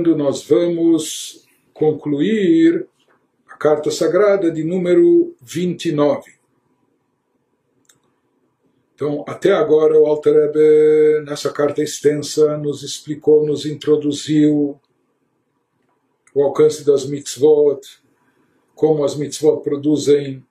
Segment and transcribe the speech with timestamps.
[0.00, 2.88] quando nós vamos concluir
[3.46, 6.32] a carta sagrada de número 29.
[8.94, 14.80] Então, até agora, o Alter Rebbe, nessa carta extensa, nos explicou, nos introduziu
[16.34, 17.80] o alcance das mitzvot,
[18.74, 20.42] como as mitzvot produzem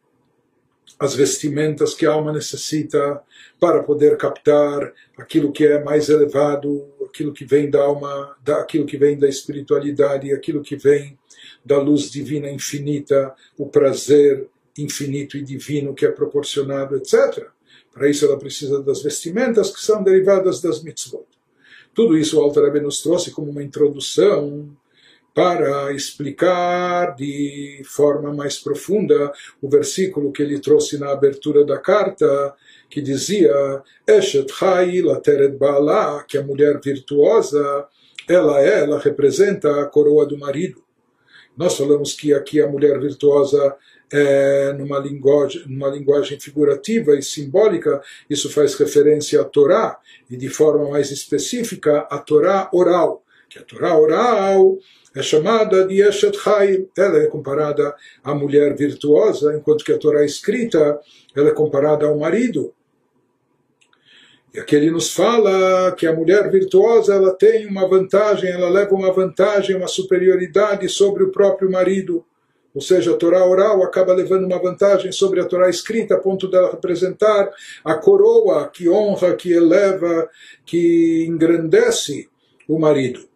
[1.00, 3.22] as vestimentas que a alma necessita
[3.57, 8.98] para poder captar aquilo que é mais elevado, aquilo que vem da alma, aquilo que
[8.98, 11.18] vem da espiritualidade, aquilo que vem
[11.64, 17.48] da luz divina infinita, o prazer infinito e divino que é proporcionado, etc.
[17.93, 21.26] Para isso ela precisa das vestimentas que são derivadas das mitzvot.
[21.93, 24.70] Tudo isso o Alter Rebbe nos trouxe como uma introdução
[25.39, 29.32] para explicar de forma mais profunda
[29.62, 32.53] o versículo que ele trouxe na abertura da carta,
[32.89, 37.88] que dizia Eshet Chai Lateret Baala, que a mulher virtuosa,
[38.28, 40.84] ela ela representa a coroa do marido.
[41.56, 43.78] Nós falamos que aqui a mulher virtuosa
[44.12, 50.50] é, numa, linguagem, numa linguagem figurativa e simbólica, isso faz referência à Torá, e de
[50.50, 54.78] forma mais específica, à Torá oral, que a Torá oral
[55.16, 56.86] é chamada de Eshet Chai.
[56.95, 61.00] Ela é comparada à mulher virtuosa, enquanto que a Torá escrita
[61.36, 62.73] ela é comparada ao marido.
[64.53, 68.95] E aqui ele nos fala que a mulher virtuosa ela tem uma vantagem, ela leva
[68.95, 72.25] uma vantagem, uma superioridade sobre o próprio marido.
[72.73, 76.47] Ou seja, a Torá oral acaba levando uma vantagem sobre a Torá escrita, a ponto
[76.47, 77.52] dela representar
[77.83, 80.30] a coroa que honra, que eleva,
[80.66, 82.30] que engrandece
[82.67, 83.29] o marido.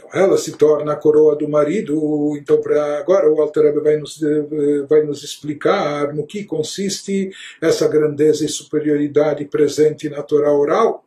[0.00, 2.36] Então ela se torna a coroa do marido.
[2.36, 4.18] Então para agora o Alter vai nos
[4.88, 11.04] vai nos explicar no que consiste essa grandeza e superioridade presente na Torá oral.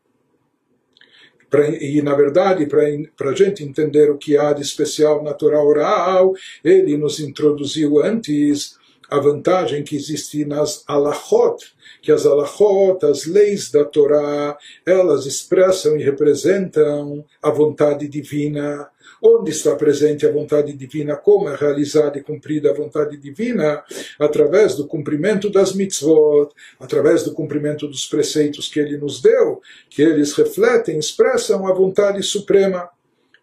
[1.50, 5.62] Pra, e, na verdade, para a gente entender o que há de especial na Torá
[5.62, 6.34] oral,
[6.64, 8.76] ele nos introduziu antes
[9.14, 11.64] a vantagem que existe nas alachot,
[12.02, 18.90] que as alachot, as leis da Torá, elas expressam e representam a vontade divina.
[19.22, 23.84] Onde está presente a vontade divina, como é realizada e cumprida a vontade divina,
[24.20, 26.50] através do cumprimento das mitzvot,
[26.80, 32.24] através do cumprimento dos preceitos que ele nos deu, que eles refletem, expressam a vontade
[32.24, 32.90] suprema.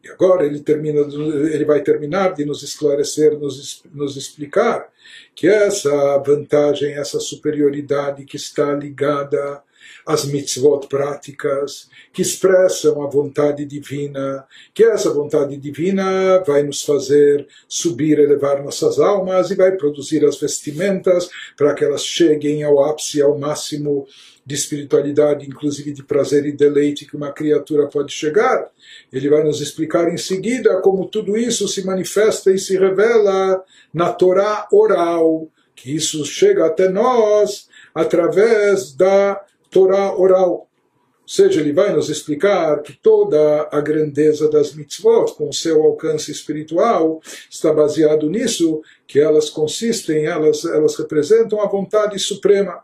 [0.03, 4.89] E agora ele, termina, ele vai terminar de nos esclarecer, nos, nos explicar
[5.35, 9.63] que essa vantagem, essa superioridade que está ligada
[10.07, 17.47] as mitzvot práticas, que expressam a vontade divina, que essa vontade divina vai nos fazer
[17.69, 23.23] subir, elevar nossas almas e vai produzir as vestimentas para que elas cheguem ao ápice,
[23.23, 24.07] ao máximo
[24.45, 28.69] de espiritualidade, inclusive de prazer e deleite que uma criatura pode chegar.
[29.13, 34.13] Ele vai nos explicar em seguida como tudo isso se manifesta e se revela na
[34.13, 39.41] Torá oral, que isso chega até nós através da
[39.71, 40.51] Torá oral.
[40.51, 45.81] Ou seja, ele vai nos explicar que toda a grandeza das mitzvot, com o seu
[45.83, 52.83] alcance espiritual, está baseado nisso, que elas consistem, elas, elas representam a vontade suprema.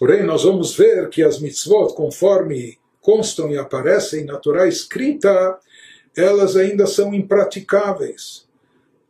[0.00, 5.58] Porém, nós vamos ver que as mitzvot, conforme constam e aparecem na Torá escrita,
[6.16, 8.48] elas ainda são impraticáveis.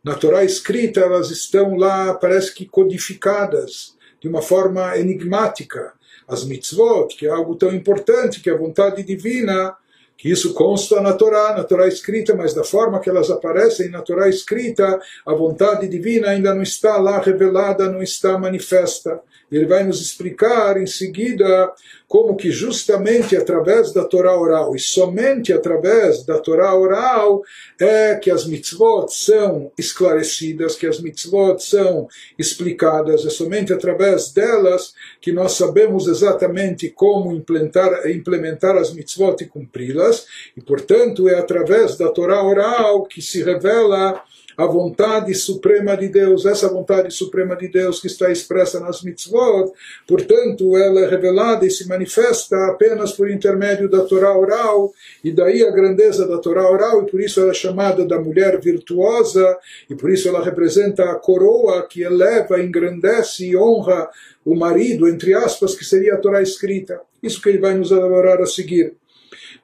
[0.03, 5.93] Na Torá escrita, elas estão lá, parece que codificadas, de uma forma enigmática
[6.27, 9.75] as mitzvot, que é algo tão importante, que é a vontade divina,
[10.17, 14.03] que isso consta na Torá, na Torá escrita, mas da forma que elas aparecem na
[14.03, 19.19] Torá escrita, a vontade divina ainda não está lá revelada, não está manifesta.
[19.51, 21.73] Ele vai nos explicar em seguida
[22.07, 27.41] como que justamente através da Torá oral e somente através da Torá oral
[27.79, 32.07] é que as mitzvot são esclarecidas, que as mitzvot são
[32.37, 39.47] explicadas, é somente através delas que nós sabemos exatamente como implementar, implementar as mitzvot e
[39.47, 44.21] cumpri-las, e portanto é através da Torá oral que se revela
[44.61, 49.71] a vontade suprema de Deus, essa vontade suprema de Deus que está expressa nas mitzvot,
[50.07, 54.93] portanto, ela é revelada e se manifesta apenas por intermédio da Torá oral,
[55.23, 58.61] e daí a grandeza da Torá oral, e por isso ela é chamada da mulher
[58.61, 59.57] virtuosa,
[59.89, 64.09] e por isso ela representa a coroa que eleva, engrandece e honra
[64.45, 67.01] o marido, entre aspas, que seria a Torá escrita.
[67.23, 68.93] Isso que ele vai nos elaborar a seguir.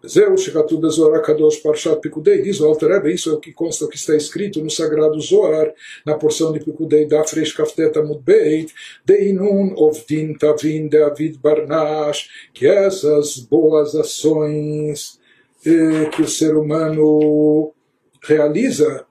[0.05, 3.85] Zeu Shekatu Bezoar Kadosh Parshat Pikudei, diz o Alter Rebbe, isso é o que consta
[3.85, 5.73] o que está escrito no Sagrado Zoar,
[6.05, 8.71] na porção de Pikudei da Fresh Kafteta Mudbeit,
[9.03, 15.19] Deinun Ovdin Tavin David Barnash, que essas boas ações
[15.65, 17.73] eh, que o ser humano
[18.21, 19.05] realiza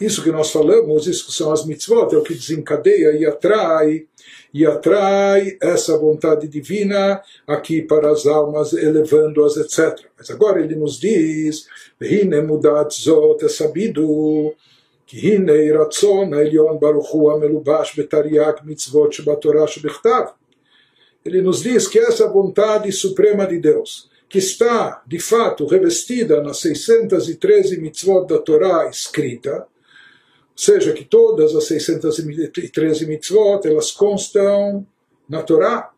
[0.00, 4.06] isso que nós falamos, isso que são as mitzvot, é o que desencadeia e atrai,
[4.53, 10.05] e atrai essa vontade divina aqui para as almas, elevando-as, etc.
[10.17, 11.67] Mas agora ele nos diz,
[11.99, 14.53] Hine mudat zot, é sabido
[15.05, 20.23] que Hine ratzon העליון ברוך הוא המלובש בתרי"ג מצוות שבתורה שבכתב.
[21.25, 26.57] Ele nos diz que essa vontade suprema de Deus, que está, de fato, revestida nas
[26.57, 29.65] 613 mitzvot da Torá escrita,
[30.58, 34.84] seja que todas as 613 mitzvot elas constam
[35.28, 35.92] na Torá,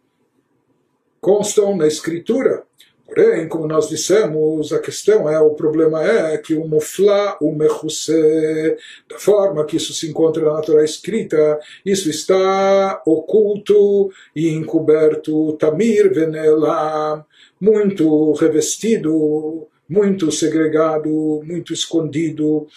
[1.18, 2.64] constam na Escritura.
[3.06, 8.76] Porém, como nós dissemos, a questão é, o problema é que o mufla, o mechuse,
[9.08, 16.12] da forma que isso se encontra na Torá escrita, isso está oculto e encoberto, tamir
[16.12, 17.24] venelam,
[17.58, 22.69] muito revestido, muito segregado, muito escondido.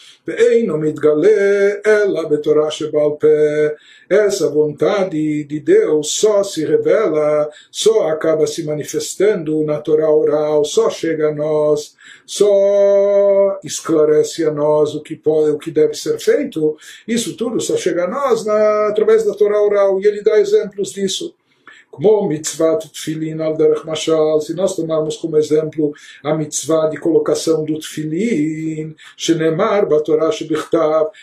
[4.10, 10.90] Essa vontade de Deus só se revela, só acaba se manifestando na Torá oral, só
[10.90, 11.96] chega a nós,
[12.26, 16.76] só esclarece a nós o que pode, o que deve ser feito.
[17.08, 20.92] Isso tudo só chega a nós na, através da Torá oral e ele dá exemplos
[20.92, 21.36] disso
[21.94, 23.38] como mitzvah tefilin
[24.42, 25.94] se nós tomarmos como exemplo
[26.24, 29.88] a mitzvah de colocação do tefilin, shenemar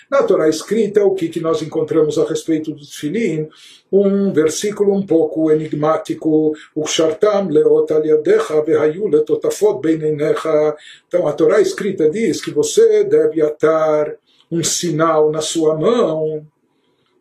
[0.08, 3.48] na Torá escrita, o que, que nós encontramos a respeito do tefilin?
[3.90, 6.52] Um versículo um pouco enigmático.
[11.08, 14.14] Então a Torá escrita diz que você deve atar
[14.48, 16.46] um sinal na sua mão,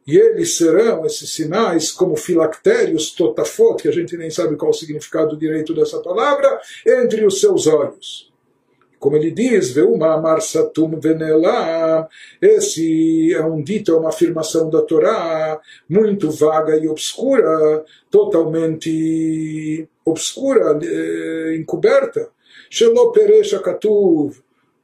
[0.10, 4.74] e eles serão, esses sinais, como filactérios totafot, que a gente nem sabe qual o
[4.74, 8.28] significado direito dessa palavra, entre os seus olhos.
[8.98, 12.08] Como ele diz, Veuma amar satum venelam,
[12.42, 20.80] esse é um dito, é uma afirmação da Torá, muito vaga e obscura, totalmente obscura,
[20.84, 22.30] eh, encoberta.
[22.68, 24.42] Shelo peresha katuv,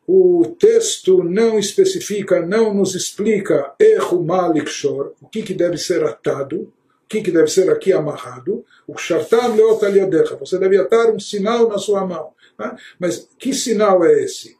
[0.07, 6.71] o texto não especifica, não nos explica erro malikshor, o que, que deve ser atado,
[7.05, 11.19] o que, que deve ser aqui amarrado, o shartam leot aliadecha, você deve atar um
[11.19, 12.31] sinal na sua mão.
[12.57, 12.75] Né?
[12.99, 14.57] Mas que sinal é esse?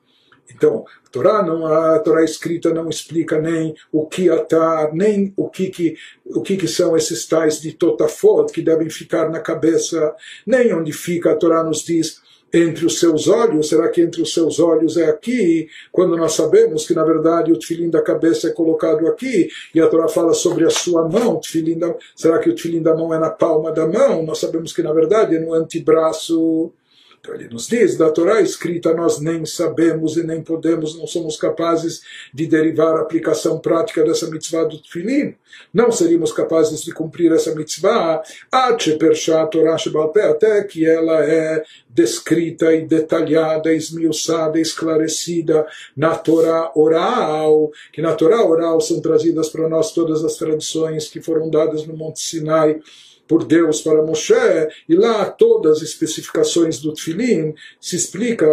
[0.54, 5.50] Então, a Torá, não, a Torá escrita não explica nem o que atar, nem o
[5.50, 5.96] que, que,
[6.26, 10.16] o que, que são esses tais de totafot que devem ficar na cabeça,
[10.46, 12.22] nem onde fica, a Torá nos diz
[12.54, 15.68] entre os seus olhos, será que entre os seus olhos é aqui?
[15.92, 19.88] Quando nós sabemos que na verdade o tefilim da cabeça é colocado aqui, e a
[19.88, 21.40] Torá fala sobre a sua mão,
[21.78, 24.24] da, será que o tefilim da mão é na palma da mão?
[24.24, 26.72] Nós sabemos que na verdade é no antebraço
[27.26, 31.36] então ele nos diz, da Torá escrita nós nem sabemos e nem podemos, não somos
[31.36, 32.02] capazes
[32.32, 35.36] de derivar a aplicação prática dessa mitzvah do Tfilin.
[35.74, 38.86] Não seríamos capazes de cumprir essa mitzvah até
[40.64, 48.80] que ela é descrita e detalhada, esmiuçada, esclarecida na Torá oral, que na Torá oral
[48.82, 52.80] são trazidas para nós todas as tradições que foram dadas no Monte Sinai
[53.28, 54.34] por Deus para Moshe,
[54.88, 58.46] e lá todas as especificações do Tfilin se explica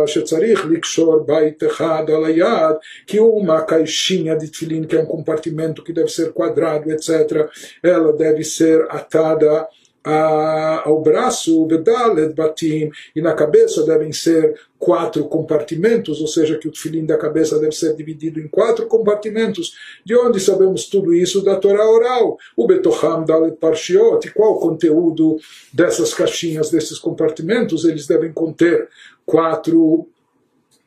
[3.06, 7.48] que uma caixinha de Tfilin, que é um compartimento que deve ser quadrado, etc.,
[7.82, 9.68] ela deve ser atada
[10.04, 16.66] a, ao braço, Vedalet Batim, e na cabeça devem ser quatro compartimentos, ou seja, que
[16.66, 19.74] o tefilim da cabeça deve ser dividido em quatro compartimentos.
[20.04, 21.42] De onde sabemos tudo isso?
[21.42, 22.36] Da Torá oral.
[22.56, 25.36] O Betoham Dalet Parshiot, e qual o conteúdo
[25.72, 27.84] dessas caixinhas, desses compartimentos?
[27.84, 28.88] Eles devem conter
[29.24, 30.08] quatro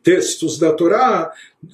[0.06, 1.32] textos da Torá,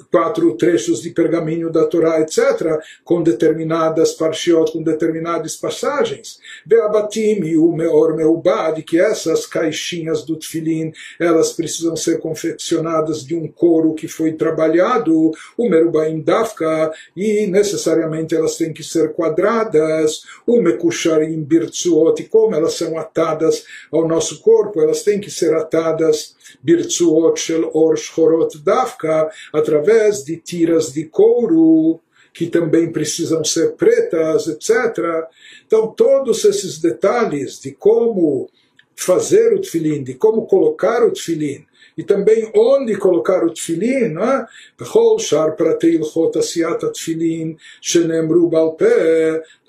[0.10, 6.40] quatro trechos de pergaminho da Torá, etc., com determinadas parshiot, com determinadas passagens.
[6.66, 13.36] Beabatim e o meor meubad, que essas caixinhas do tefilin, elas precisam ser confeccionadas de
[13.36, 20.24] um couro que foi trabalhado, o merubaim dafka, e necessariamente elas têm que ser quadradas,
[20.48, 25.54] o mekusharim birtsuot, e como elas são atadas ao nosso corpo, elas têm que ser
[25.54, 26.34] atadas
[26.64, 32.00] birtsuot shel or Torot Dafka, através de tiras de couro,
[32.32, 35.25] que também precisam ser pretas, etc.
[35.66, 38.50] Então, todos esses detalhes de como
[38.96, 41.66] fazer o tefilim, de como colocar o tefilim,
[41.98, 44.10] e também onde colocar o tefilim, é?
[44.10, 44.46] né?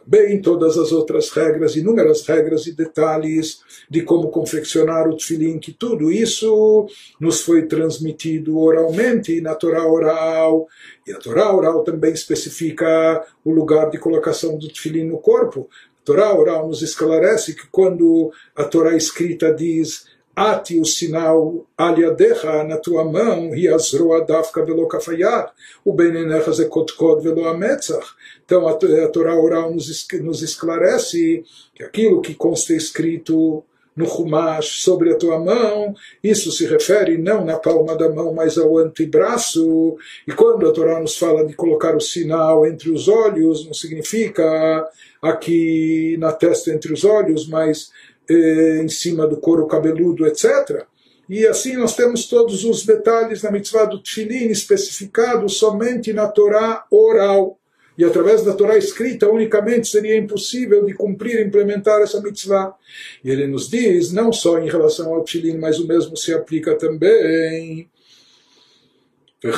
[0.07, 5.73] Bem todas as outras regras, inúmeras regras e detalhes de como confeccionar o tefilim, que
[5.73, 6.87] tudo isso
[7.21, 10.67] nos foi transmitido oralmente na Torá oral.
[11.07, 15.69] E a Torá oral também especifica o lugar de colocação do tefilim no corpo.
[16.01, 20.05] A Torá oral nos esclarece que quando a Torá escrita diz
[20.35, 25.53] ate o sinal aliadecha na tua mão, e azroa dafka velo kafayat,
[25.85, 28.15] o benenecha zekotkot velo ametzach.
[28.45, 28.75] Então a,
[29.09, 31.45] Torá oral nos, nos esclarece
[31.75, 35.95] que aquilo que consta escrito no Humash sobre a tua mão,
[36.25, 39.97] isso se refere não na palma da mão, mas ao antebraço.
[40.27, 44.89] E quando a Torá nos fala de colocar o sinal entre os olhos, não significa
[45.21, 47.91] aqui na testa entre os olhos, mas
[48.29, 50.87] eh, em cima do couro cabeludo, etc.
[51.29, 56.85] E assim nós temos todos os detalhes na mitzvah do Tfilin especificados somente na Torá
[56.91, 57.59] oral.
[57.97, 62.75] E através da Torá escrita unicamente seria impossível de cumprir e implementar essa mitzvah.
[63.23, 66.75] E ele nos diz, não só em relação ao Tfilin, mas o mesmo se aplica
[66.75, 67.89] também
[69.45, 69.49] o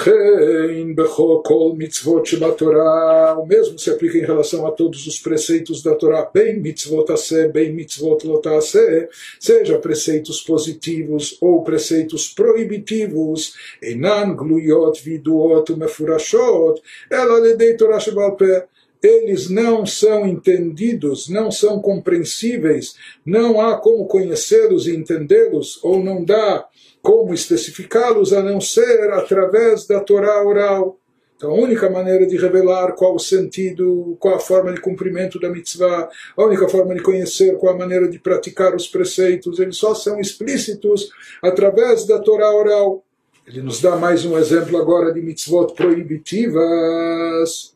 [3.47, 8.27] mesmo se aplica em relação a todos os preceitos da Torá, bem mitzvotase, bem mitzvot
[8.27, 18.01] lot ase, seja preceitos positivos ou preceitos proibitivos, enan gluyot viduot mefurashot, ela ledei Torá
[18.01, 18.65] Shebal Peh,
[19.05, 22.95] eles não são entendidos, não são compreensíveis,
[23.25, 26.67] não há como conhecê-los e entendê-los, ou não dá
[27.03, 30.99] como especificá-los a não ser através da Torá oral.
[31.37, 35.51] Então, a única maneira de revelar qual o sentido, qual a forma de cumprimento da
[35.51, 39.95] mitzvah, a única forma de conhecer qual a maneira de praticar os preceitos, eles só
[39.95, 41.11] são explícitos
[41.43, 43.05] através da Torá oral.
[43.47, 47.74] Ele nos dá mais um exemplo agora de mitzvot proibitivas.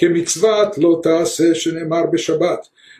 [0.00, 2.10] Que mitzvat lotase shenemar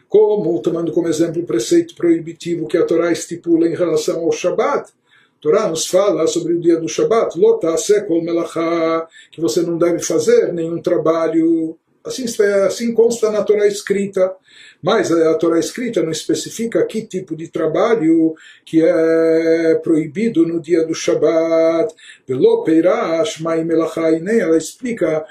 [0.07, 4.91] como, tomando como exemplo o preceito proibitivo que a Torá estipula em relação ao Shabat.
[4.91, 9.79] A Torá nos fala sobre o dia do Shabat, lota sekol melachá, que você não
[9.79, 11.79] deve fazer nenhum trabalho.
[12.05, 12.27] Assim,
[12.67, 14.37] assim consta na Torá escrita.
[14.83, 20.87] Mas a Torá escrita não especifica que tipo de trabalho que é proibido no dia
[20.87, 21.95] do Shabat.
[22.27, 25.25] Pelo peirash, mai melachá, e nem ela explica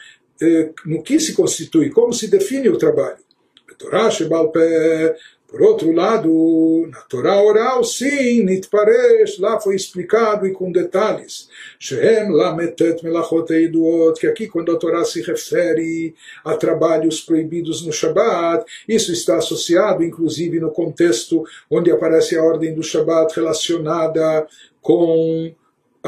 [0.85, 3.17] no que se constitui, como se define o trabalho.
[3.77, 4.09] Torá.
[5.49, 11.49] Por outro lado, na Torá oral, sim, Nitparesh, lá foi explicado e com detalhes.
[11.79, 16.13] Shem Lametet Melachot Eiduot, que aqui quando a Torá se refere
[16.45, 22.75] a trabalhos proibidos no Shabat, isso está associado inclusive no contexto onde aparece a ordem
[22.75, 24.47] do Shabat relacionada
[24.79, 25.51] com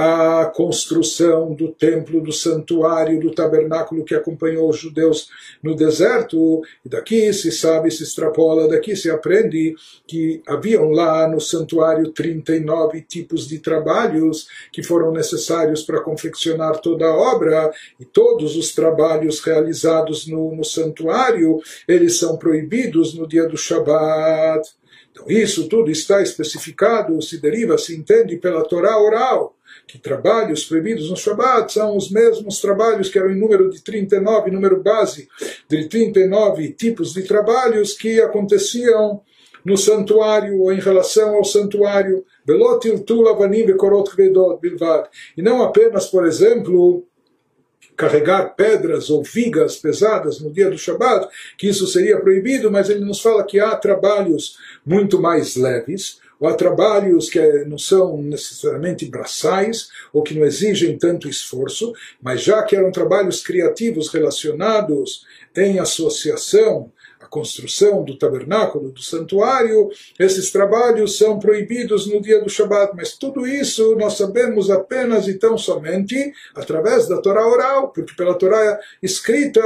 [0.01, 5.29] a construção do templo, do santuário, do tabernáculo que acompanhou os judeus
[5.62, 6.63] no deserto.
[6.84, 9.75] E daqui se sabe, se extrapola, daqui se aprende
[10.08, 17.05] que haviam lá no santuário 39 tipos de trabalhos que foram necessários para confeccionar toda
[17.05, 17.72] a obra.
[18.00, 24.67] E todos os trabalhos realizados no, no santuário, eles são proibidos no dia do Shabat.
[25.12, 29.55] Então, isso tudo está especificado, se deriva, se entende pela Torá oral
[29.88, 34.52] que trabalhos proibidos no Shabat são os mesmos trabalhos que eram em número de 39,
[34.52, 35.28] número base
[35.70, 39.22] de 39 tipos de trabalhos que aconteciam
[39.64, 42.26] no santuário ou em relação ao santuário.
[45.38, 47.06] E não apenas, por exemplo,
[47.96, 53.06] carregar pedras ou vigas pesadas no dia do Shabat, que isso seria proibido, mas ele
[53.06, 59.89] nos fala que há trabalhos muito mais leves, ou trabalhos que não são necessariamente braçais,
[60.12, 65.24] ou que não exigem tanto esforço, mas já que eram trabalhos criativos relacionados
[65.55, 72.50] em associação à construção do tabernáculo, do santuário, esses trabalhos são proibidos no dia do
[72.50, 78.15] Shabat, mas tudo isso nós sabemos apenas e tão somente através da Torá oral, porque
[78.15, 79.62] pela Torá escrita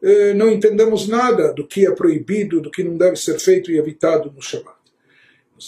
[0.00, 3.78] eh, não entendemos nada do que é proibido, do que não deve ser feito e
[3.78, 4.81] evitado no Shabat.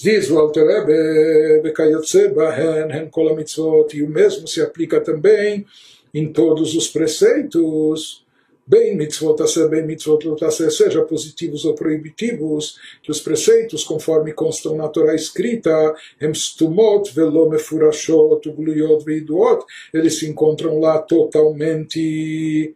[0.03, 5.65] Diz o Alter Rebbe, Bekayotze Bahen, Hen Kol Mitzvot, e o mesmo se aplica também
[6.13, 8.25] em todos os preceitos,
[8.67, 14.33] bem mitzvot aser, bem mitzvot lot aser, seja positivos ou proibitivos, que os preceitos, conforme
[14.33, 22.75] constam na Torá escrita, em stumot velo mefurashot, ugluyot veiduot, eles se encontram lá totalmente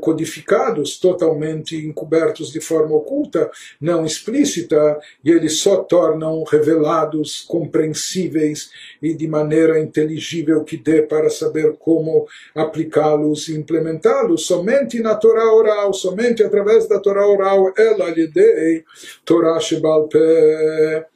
[0.00, 8.70] codificados, totalmente encobertos de forma oculta, não explícita, e eles só tornam revelados, compreensíveis
[9.02, 15.52] e de maneira inteligível que dê para saber como aplicá-los e implementá-los, somente na Torá
[15.52, 18.84] oral, somente através da Torá oral, ela lhe dei
[19.24, 21.06] Torá Shebal Peh.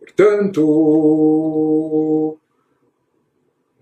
[0.00, 0.62] Portanto,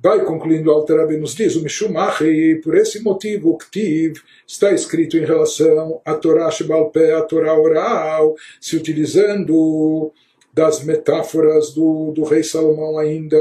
[0.06, 5.24] vai concluindo Alterabe nos diz o Mishumachi, por esse motivo o Ktiv está escrito em
[5.24, 10.12] relação a Torá Shebalpé, a Torá oral, se utilizando
[10.54, 13.36] das metáforas do, do rei Salomão ainda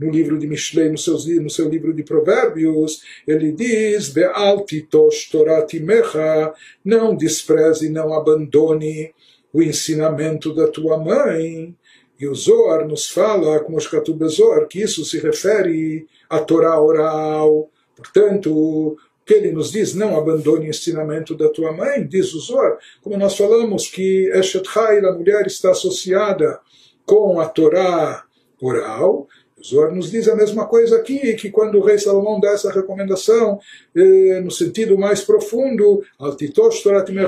[0.00, 0.96] no livro de Mishlei, no,
[1.42, 6.52] no seu livro de Provérbios, ele diz, Ve'altitosh Toratimecha,
[6.84, 9.14] não despreze, não abandone
[9.52, 11.72] o ensinamento da tua mãe,
[12.18, 17.70] e o Zohar nos fala, como o Zohar, que isso se refere à Torá oral.
[17.96, 22.78] Portanto, que ele nos diz, não abandone o ensinamento da tua mãe, diz o Zohar,
[23.02, 26.60] como nós falamos que Eshet Chayil, a mulher, está associada
[27.04, 28.24] com a Torá
[28.60, 32.50] oral, o Zohar nos diz a mesma coisa aqui, que quando o rei Salomão dá
[32.50, 33.58] essa recomendação,
[33.94, 36.02] eh, no sentido mais profundo,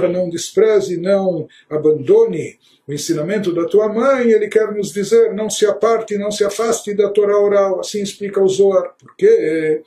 [0.09, 5.67] não despreze, não abandone o ensinamento da tua mãe, ele quer nos dizer, não se
[5.67, 8.95] aparte, não se afaste da Torá oral, assim explica o Zohar.
[8.99, 9.83] Por quê?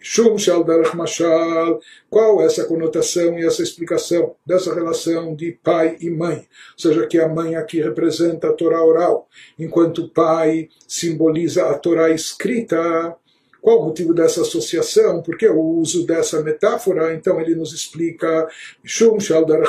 [0.00, 0.64] Shum Shal
[0.94, 6.36] Mashal, qual é essa conotação e essa explicação dessa relação de pai e mãe?
[6.36, 9.28] Ou seja, que a mãe aqui representa a Torá oral,
[9.58, 13.16] enquanto o pai simboliza a Torá escrita.
[13.60, 15.20] Qual o motivo dessa associação?
[15.20, 17.12] Por que o uso dessa metáfora?
[17.12, 18.48] Então ele nos explica,
[18.84, 19.18] Shum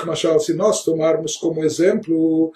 [0.05, 2.53] Mashal, se nós tomarmos como exemplo,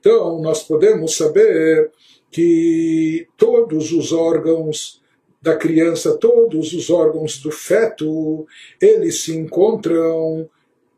[0.00, 1.92] Então nós podemos saber
[2.30, 5.02] que todos os órgãos
[5.40, 8.46] da criança, todos os órgãos do feto,
[8.80, 10.48] eles se encontram,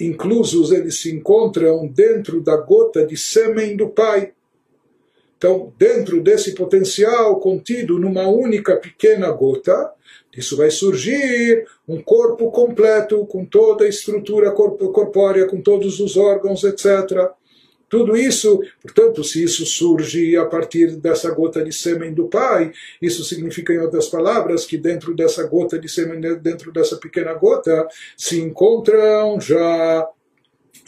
[0.01, 4.33] inclusos eles se encontram dentro da gota de sêmen do pai.
[5.37, 9.93] Então, dentro desse potencial contido numa única pequena gota,
[10.37, 16.65] isso vai surgir um corpo completo, com toda a estrutura corpórea, com todos os órgãos,
[16.65, 17.31] etc.
[17.89, 23.25] Tudo isso, portanto, se isso surge a partir dessa gota de sêmen do pai, isso
[23.25, 28.41] significa, em outras palavras, que dentro dessa gota de sêmen, dentro dessa pequena gota, se
[28.41, 30.07] encontram já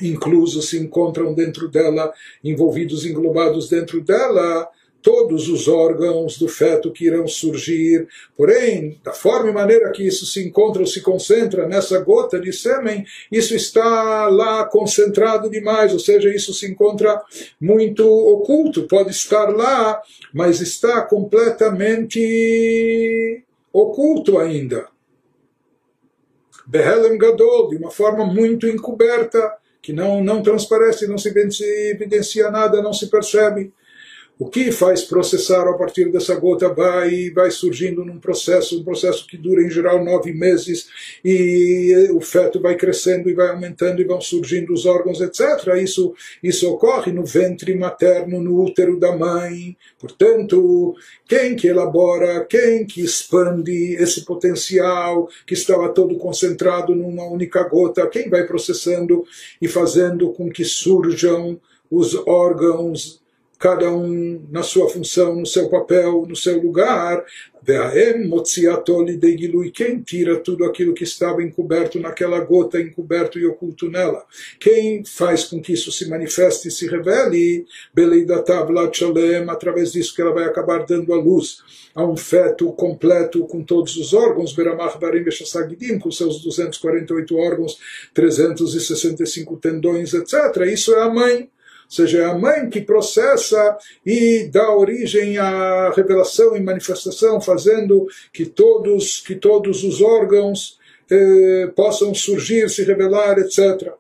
[0.03, 4.67] inclusos se encontram dentro dela, envolvidos, englobados dentro dela,
[5.03, 8.07] todos os órgãos do feto que irão surgir.
[8.37, 12.53] Porém, da forma e maneira que isso se encontra ou se concentra nessa gota de
[12.53, 17.21] sêmen, isso está lá concentrado demais, ou seja, isso se encontra
[17.61, 20.01] muito oculto, pode estar lá,
[20.33, 24.89] mas está completamente oculto ainda.
[26.67, 31.31] Behelem Gadol, de uma forma muito encoberta que não, não transparece, não se
[31.91, 33.73] evidencia nada, não se percebe.
[34.41, 39.27] O que faz processar a partir dessa gota vai vai surgindo num processo, um processo
[39.27, 40.89] que dura em geral nove meses
[41.23, 45.75] e o feto vai crescendo e vai aumentando e vão surgindo os órgãos, etc.
[45.83, 49.77] Isso isso ocorre no ventre materno, no útero da mãe.
[49.99, 50.95] Portanto,
[51.29, 58.07] quem que elabora, quem que expande esse potencial que estava todo concentrado numa única gota,
[58.07, 59.23] quem vai processando
[59.61, 63.21] e fazendo com que surjam os órgãos
[63.61, 67.23] cada um na sua função, no seu papel, no seu lugar.
[67.69, 74.25] E quem tira tudo aquilo que estava encoberto naquela gota, encoberto e oculto nela?
[74.59, 77.67] Quem faz com que isso se manifeste e se revele?
[79.47, 81.59] Através disso que ela vai acabar dando a luz
[81.95, 84.57] a um feto completo com todos os órgãos,
[86.01, 87.79] com seus 248 órgãos,
[88.15, 90.65] 365 tendões, etc.
[90.67, 91.51] Isso é a mãe
[91.91, 93.77] seja, é a mãe que processa
[94.07, 100.79] e dá origem à revelação e manifestação, fazendo que todos, que todos os órgãos
[101.11, 103.93] eh, possam surgir, se revelar, etc.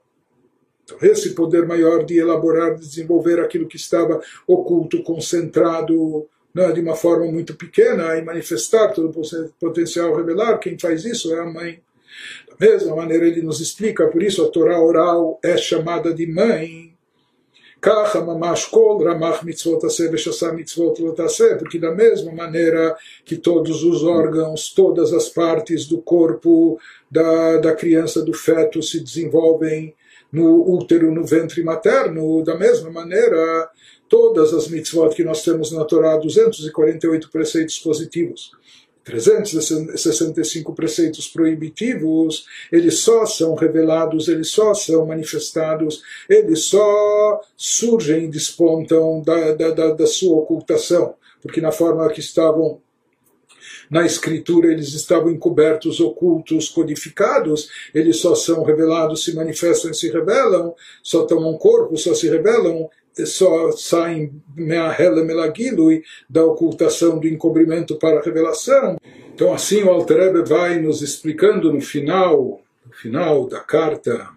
[0.84, 6.80] Então, esse poder maior de elaborar, de desenvolver aquilo que estava oculto, concentrado, né, de
[6.80, 11.46] uma forma muito pequena, e manifestar todo o potencial revelar, quem faz isso é a
[11.46, 11.80] mãe.
[12.48, 16.94] Da mesma maneira, ele nos explica, por isso a Torá oral é chamada de mãe,
[19.42, 19.86] Mitzvot
[20.52, 21.00] mitzvot
[21.58, 26.78] porque da mesma maneira que todos os órgãos, todas as partes do corpo
[27.10, 29.94] da, da criança, do feto se desenvolvem
[30.30, 33.70] no útero, no ventre materno, da mesma maneira
[34.10, 38.50] todas as mitzvot que nós temos na Torá, 248 preceitos positivos,
[39.04, 48.28] 365 preceitos proibitivos, eles só são revelados, eles só são manifestados, eles só surgem e
[48.28, 52.80] despontam da, da, da, sua ocultação, porque na forma que estavam
[53.90, 60.08] na escritura eles estavam encobertos, ocultos, codificados, eles só são revelados, se manifestam e se
[60.10, 62.88] revelam, só tomam corpo, só se revelam
[63.24, 68.98] só saem melagilui da ocultação do encobrimento para a revelação.
[69.34, 74.28] Então assim o Alter vai nos explicando no final, no final da carta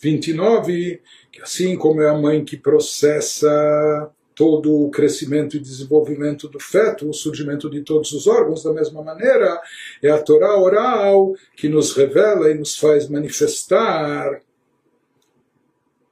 [0.00, 6.58] 29, que assim como é a mãe que processa todo o crescimento e desenvolvimento do
[6.58, 9.60] feto, o surgimento de todos os órgãos, da mesma maneira,
[10.02, 14.40] é a Torá oral que nos revela e nos faz manifestar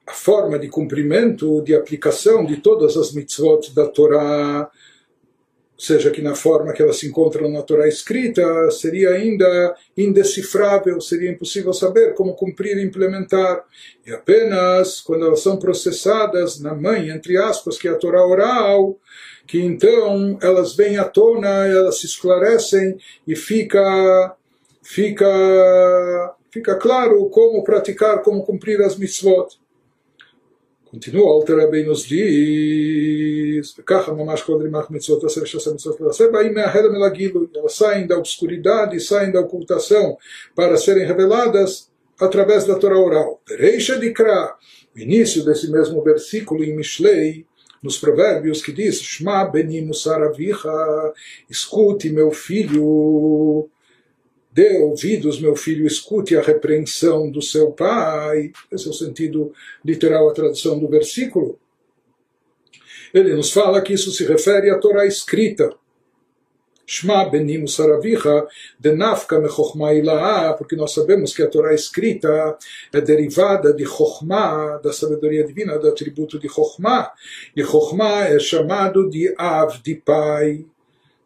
[0.09, 4.67] a forma de cumprimento, de aplicação de todas as mitzvot da Torá,
[5.77, 11.29] seja que na forma que elas se encontram na Torá escrita, seria ainda indecifrável, seria
[11.29, 13.63] impossível saber como cumprir e implementar.
[14.03, 18.97] E apenas quando elas são processadas na mãe, entre aspas, que é a Torá oral,
[19.45, 24.35] que então elas vêm à tona, elas se esclarecem e fica,
[24.81, 29.59] fica, fica claro como praticar, como cumprir as mitzvot.
[30.91, 36.91] Continua, Alter Rebbe nos diz, Kacha mamash kodrimach mitzvot aser shasem mitzvot aser, vai me'aher
[36.91, 40.17] melagilu, elas saem da obscuridade, saem da ocultação
[40.55, 43.39] para serem reveladas através da Torá oral.
[43.47, 44.55] Reisha dikra,
[44.95, 47.45] o início desse mesmo versículo em Mishlei,
[47.83, 51.13] nos provérbios que diz, Shma beni Musaravira,
[51.47, 53.69] escute meu filho,
[54.59, 58.51] Dê ouvidos, meu filho, escute a repreensão do seu pai.
[58.69, 59.53] Esse é o sentido
[59.85, 61.57] literal, a tradução do versículo.
[63.13, 65.73] Ele nos fala que isso se refere à Torá escrita.
[66.85, 68.45] Shma benim saravicha
[68.77, 72.57] denafka mechochma ilaha, porque nós sabemos que a Torá escrita
[72.91, 77.09] é derivada de chochma, da sabedoria divina, do atributo de chochma.
[77.55, 80.65] E chochma é chamado de av, de pai.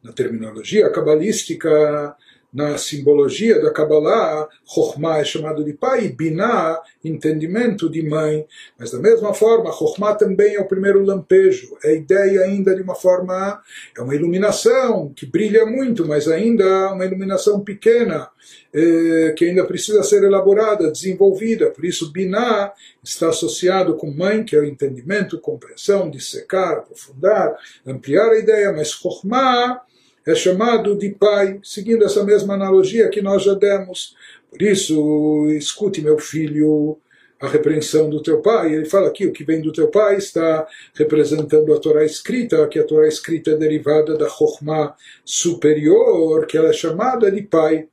[0.04, 2.16] Na terminologia cabalística,
[2.54, 8.46] na simbologia da Kabbalah, Chokhmah é chamado de pai, Binah, entendimento de mãe.
[8.78, 12.84] Mas da mesma forma, Chokhmah também é o primeiro lampejo, é a ideia ainda de
[12.84, 13.60] uma forma,
[13.98, 18.30] é uma iluminação que brilha muito, mas ainda uma iluminação pequena,
[18.72, 21.72] eh, que ainda precisa ser elaborada, desenvolvida.
[21.72, 22.72] Por isso, Binah
[23.04, 28.92] está associado com mãe, que é o entendimento, compreensão, dissecar, aprofundar, ampliar a ideia, mas
[28.92, 29.82] Chokhmah
[30.26, 34.16] é chamado de pai, seguindo essa mesma analogia que nós já demos.
[34.50, 36.98] Por isso, escute, meu filho,
[37.40, 38.74] a repreensão do teu pai.
[38.74, 42.80] Ele fala aqui o que vem do teu pai está representando a Torá escrita, que
[42.80, 47.88] a Torá escrita é derivada da Chokhmah superior, que ela é chamada de pai.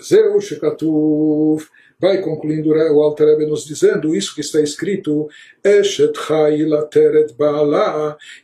[0.00, 1.68] Zeu Shekatuv
[2.02, 5.28] vai concluindo o Alter Rebbe nos dizendo isso que está escrito
[5.62, 6.18] Eshet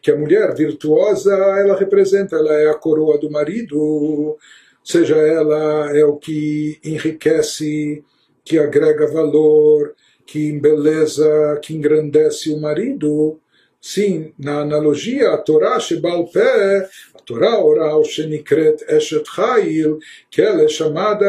[0.01, 4.38] que a mulher virtuosa ela representa, ela é a coroa do marido,
[4.85, 8.05] seja ela é o que enriquece,
[8.44, 9.92] que agrega valor,
[10.25, 13.40] que embeleza, que engrandece o marido.
[13.80, 16.88] Sim, na analogia, a Torá Shebal Pé,
[17.28, 19.98] Torá oral Shenikret Eshet Chayil,
[20.30, 21.26] que ela é chamada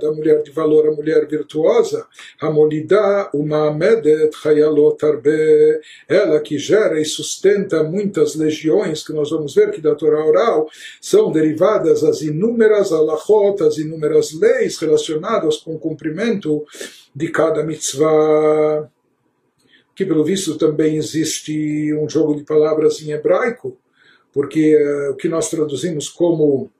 [0.00, 2.06] da mulher de valor, a mulher virtuosa,
[2.40, 9.70] Hamolida Umamedet Chayalot Arbe, ela que gera e sustenta muitas legiões, que nós vamos ver
[9.70, 10.70] que da Torá oral
[11.02, 16.64] são derivadas as inúmeras alachot, as inúmeras leis relacionadas com o cumprimento
[17.14, 18.90] de cada mitzvah
[19.96, 23.78] que pelo visto também existe um jogo de palavras em hebraico,
[24.30, 26.70] porque uh, o que nós traduzimos como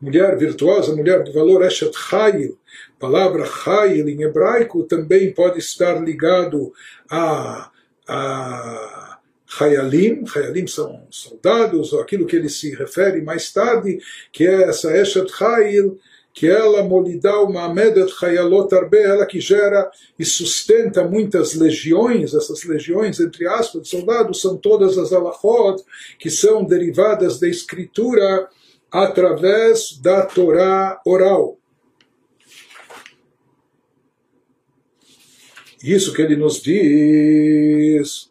[0.00, 2.58] mulher virtuosa, mulher de valor, Eshet Chayil,
[2.98, 6.72] palavra Chayil em hebraico também pode estar ligado
[7.10, 7.70] a,
[8.08, 13.98] a Chayalim, Chayalim são soldados, ou aquilo que ele se refere mais tarde,
[14.32, 15.98] que é essa Eshet Chayil,
[16.38, 23.18] que ela, Molidal Mamedet Chayalot Arbe, ela que gera e sustenta muitas legiões, essas legiões,
[23.18, 25.82] entre aspas, de soldados, são todas as alachot
[26.16, 28.48] que são derivadas da escritura
[28.88, 31.58] através da Torá oral.
[35.82, 38.30] Isso que ele nos diz,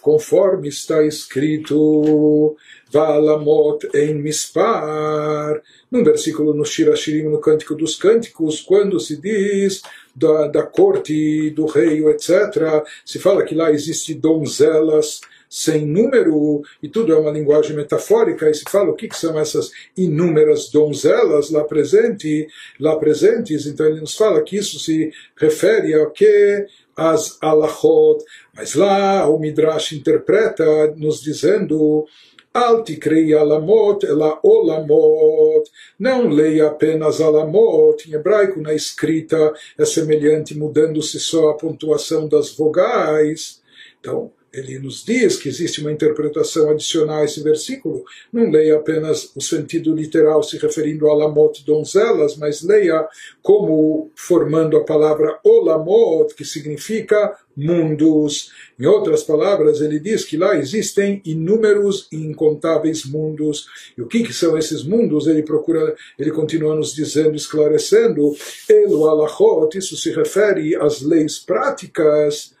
[0.00, 2.56] conforme está escrito,
[2.90, 9.82] Valamot em Mispar, num versículo no Shirashirim, no Cântico dos Cânticos, quando se diz
[10.14, 16.88] da, da corte do rei, etc., se fala que lá existe donzelas, sem número, e
[16.88, 21.50] tudo é uma linguagem metafórica, e se fala o que, que são essas inúmeras donzelas
[21.50, 27.38] lá, presente, lá presentes, então ele nos fala que isso se refere ao que as
[27.40, 32.06] alachot, mas lá o Midrash interpreta nos dizendo
[32.54, 35.68] Al tikrei alamot, ela olamot.
[35.98, 38.08] Não leia apenas alamot.
[38.08, 43.60] Em hebraico, na escrita, é semelhante, mudando-se só a pontuação das vogais.
[43.98, 48.04] Então, ele nos diz que existe uma interpretação adicional a esse versículo.
[48.32, 53.06] Não leia apenas o sentido literal se referindo a lamot donzelas, mas leia
[53.42, 58.52] como formando a palavra olamot, que significa mundos.
[58.78, 63.66] Em outras palavras, ele diz que lá existem inúmeros e incontáveis mundos.
[63.96, 65.26] E o que, que são esses mundos?
[65.26, 68.34] Ele procura, ele continua nos dizendo, esclarecendo,
[68.68, 72.53] Elo alachot, isso se refere às leis práticas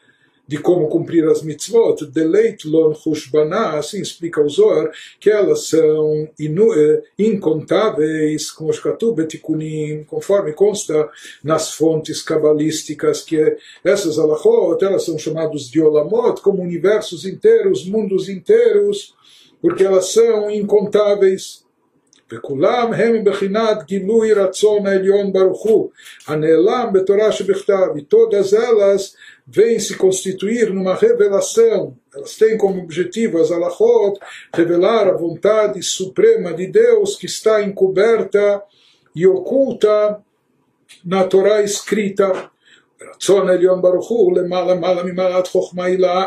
[0.46, 6.28] de como cumprir as mitzvot, deleit lon chushbaná, assim explica o Zohar, que elas são
[6.38, 11.08] eh, incontáveis, com os katubetikunim, conforme consta
[11.42, 17.86] nas fontes cabalísticas, que é, essas alachot, elas são chamadas de olamot, como universos inteiros,
[17.86, 19.14] mundos inteiros,
[19.62, 21.63] porque elas são incontáveis.
[22.31, 25.89] וכולם הם בחינת גילוי רצון העליון ברוך הוא,
[26.27, 29.15] הנעלם בתורה שבכתב, e todas elas
[29.47, 31.95] vêm se constituir numa revelação.
[32.15, 34.19] Elas têm como objetivo, as alachot,
[34.55, 38.61] revelar a vontade suprema de Deus que está encoberta
[39.15, 40.19] e oculta
[41.03, 42.49] na Torá escrita.
[43.01, 46.25] רצון העליון ברוך הוא למעלה מעלה ממעלת חוכמה הילאה,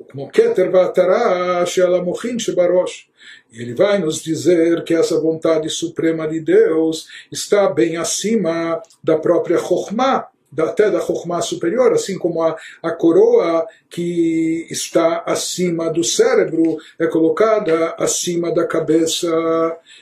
[0.00, 3.10] וכמו כתר ועטרה שעל המוחין שבראש.
[3.51, 9.57] Ele vai nos dizer que essa vontade suprema de Deus está bem acima da própria
[9.57, 16.77] Chokhmah, até da Chokhmah superior, assim como a, a coroa que está acima do cérebro
[16.99, 19.27] é colocada acima da cabeça.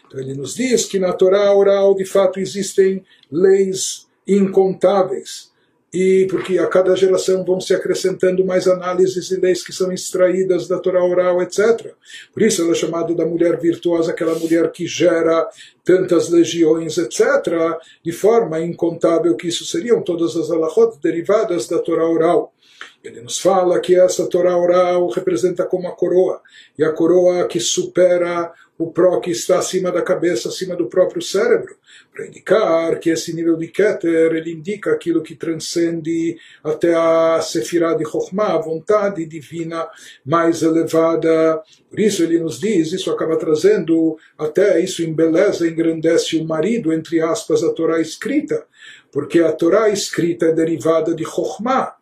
[0.07, 5.54] Então ele nos diz que na Torá oral de fato existem leis incontáveis
[5.95, 10.67] e porque a cada geração vão se acrescentando mais análises e leis que são extraídas
[10.67, 11.93] da Torá oral, etc.
[12.33, 15.47] Por isso ela é chamada da mulher virtuosa, aquela mulher que gera
[15.85, 22.05] tantas legiões, etc., de forma incontável que isso seriam todas as alahot derivadas da Torá
[22.05, 22.53] oral.
[23.01, 26.41] Ele nos fala que essa Torá oral representa como a coroa,
[26.77, 31.21] e a coroa que supera o pró que está acima da cabeça, acima do próprio
[31.21, 31.75] cérebro,
[32.13, 37.93] para indicar que esse nível de Keter ele indica aquilo que transcende até a Sefirah
[37.93, 39.87] de Chokhmah, a vontade divina
[40.25, 41.61] mais elevada.
[41.89, 47.21] Por isso ele nos diz, isso acaba trazendo, até isso embeleza, engrandece o marido, entre
[47.21, 48.65] aspas, a Torá escrita,
[49.11, 51.95] porque a Torá escrita é derivada de Chokhmah.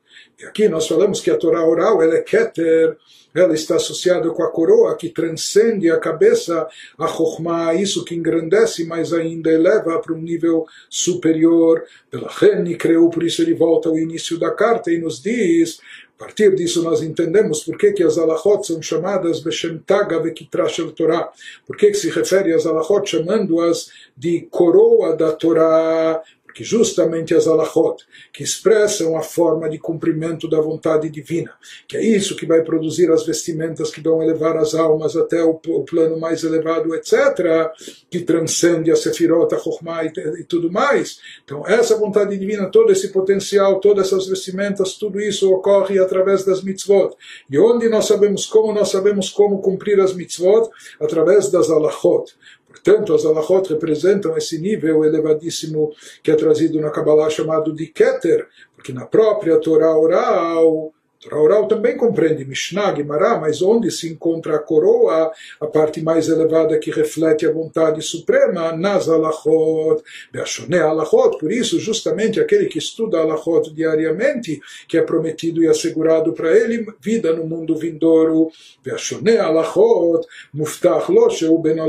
[0.46, 2.98] Aqui nós falamos que a Torá oral ela é Keter,
[3.34, 6.68] ela está associada com a coroa que transcende a cabeça,
[7.00, 11.84] a Chokhmah, isso que engrandece, mas ainda eleva para um nível superior.
[12.12, 15.80] Pela Reni creu, por isso ele volta ao início da carta e nos diz
[16.24, 20.70] a partir disso nós entendemos por que, que as alachot são chamadas Beshem Taga Vekitra
[20.70, 21.30] Shel Torah.
[21.66, 26.22] Por que, que se refere às alachot chamando-as de coroa da Torá?
[26.54, 31.52] Que justamente as alachot, que expressam a forma de cumprimento da vontade divina,
[31.88, 35.56] que é isso que vai produzir as vestimentas que vão elevar as almas até o,
[35.56, 37.72] plano mais elevado, etc.,
[38.10, 41.20] que transcende a sefirot, a e, e, tudo mais.
[41.44, 46.64] Então, essa vontade divina, todo esse potencial, todas essas vestimentas, tudo isso ocorre através das
[46.64, 47.16] mitzvot.
[47.50, 48.74] E onde nós sabemos como?
[48.74, 50.70] Nós sabemos como cumprir as mitzvot?
[51.00, 52.34] Através das alachot.
[52.74, 58.48] Portanto, as alachot representam esse nível elevadíssimo que é trazido na Kabbalah chamado de Keter,
[58.76, 60.92] porque na própria Torá oral
[61.24, 66.28] Torá oral também compreende Mishnah, Gemara, mas onde se encontra a coroa, a parte mais
[66.28, 72.78] elevada que reflete a vontade suprema, nas alachot, Beashone alachot, por isso justamente aquele que
[72.78, 78.52] estuda alachot diariamente, que é prometido e assegurado para ele vida no mundo vindouro,
[78.84, 81.80] Beashone alachot, muftach lo sheu ben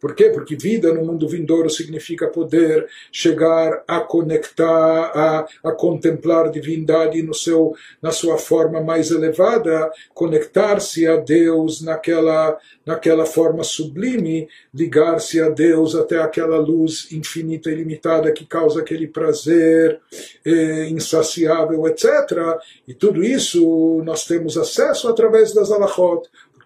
[0.00, 0.30] por quê?
[0.30, 7.34] Porque vida no mundo vindouro significa poder chegar a conectar, a, a contemplar divindade no
[7.34, 15.48] seu, na sua forma mais elevada, conectar-se a Deus naquela, naquela forma sublime, ligar-se a
[15.48, 20.00] Deus até aquela luz infinita e limitada que causa aquele prazer
[20.44, 22.58] eh, insaciável, etc.
[22.88, 25.70] E tudo isso nós temos acesso através das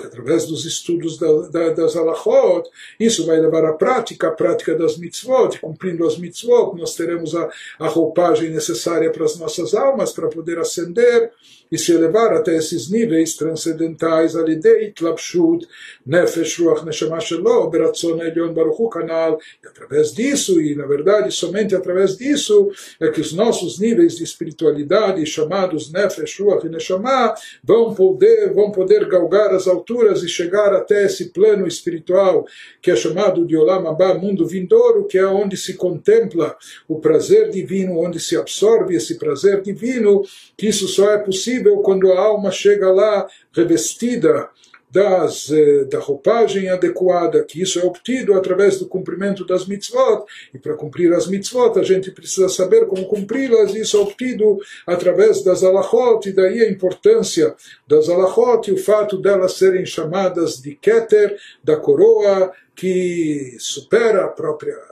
[0.06, 4.96] através dos estudos da, da, das alachot, isso vai levar à prática, a prática das
[4.96, 10.28] mitzvot, cumprindo as mitzvot, nós teremos a, a roupagem necessária para as nossas almas, para
[10.28, 11.32] poder ascender
[11.70, 15.66] e se elevar até esses níveis transcendentais, alidei itlapshut,
[16.04, 21.74] nefesh ruach neshama shelo, beratzon elyon baruchu canal, e através disso, e na verdade somente
[21.74, 28.52] através disso, é que os nossos níveis de espiritualidade, chamados nefesh ruach neshama, vão poder,
[28.52, 32.44] vão poder galgar as alturas e chegar até esse plano espiritual,
[32.82, 36.56] que é chamado de Olam Abba, mundo vindouro, que é onde se contempla
[36.88, 40.22] o prazer divino, onde se absorve esse prazer divino,
[40.56, 44.48] que isso só é possível possível quando a alma chega lá revestida
[44.90, 50.58] das, eh, da roupagem adequada, que isso é obtido através do cumprimento das mitzvot, e
[50.58, 55.44] para cumprir as mitzvot a gente precisa saber como cumpri-las, e isso é obtido através
[55.44, 57.54] das alachot, e daí a importância
[57.86, 64.28] das alachot e o fato delas serem chamadas de keter, da coroa, que supera a
[64.28, 64.89] própria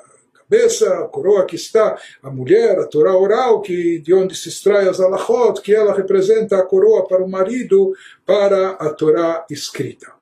[0.48, 4.88] cabeça, a coroa que está, a mulher, a Torá oral, que, de onde se extrai
[4.88, 7.92] as alachot, que ela representa a coroa para o marido,
[8.24, 10.17] para a Torá escrita.